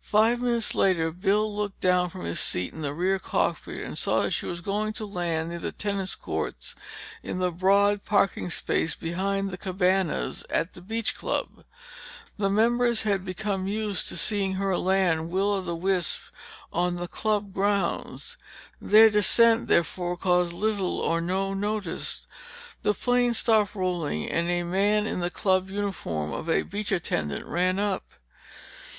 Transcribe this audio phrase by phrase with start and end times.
[0.00, 4.22] Five minutes later, Bill looked down from his seat in the rear cockpit and saw
[4.22, 6.74] that she was going to land near the tennis courts
[7.22, 11.66] in the broad parking space behind the cabanas at the beach club.
[12.38, 16.18] The members had become used to seeing her land Will o' the Wisp
[16.72, 18.38] on the club grounds.
[18.80, 22.26] Their descent therefore caused little or no notice.
[22.80, 27.44] The plane stopped rolling and a man in the club uniform of a beach attendant
[27.44, 28.14] ran up.